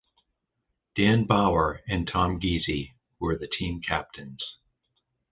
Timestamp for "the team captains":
3.37-4.41